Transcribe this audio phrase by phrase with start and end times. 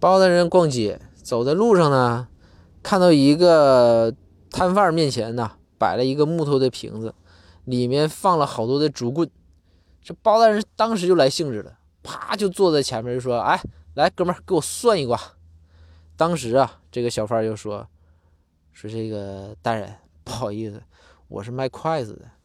[0.00, 2.28] 包大人逛街走在路上呢
[2.82, 4.14] 看到一个
[4.50, 7.14] 摊贩面前呢摆了一个木头的瓶子
[7.64, 9.28] 里面放了好多的竹棍。
[10.02, 13.60] 这包大人当时就来兴致了啪就坐在前面就说哎
[13.94, 15.20] 来哥们儿给我算一卦。
[16.16, 17.86] 当时啊这个小贩就说
[18.72, 19.92] 说这个大人
[20.24, 20.82] 不好意思
[21.26, 22.37] 我是卖筷子的。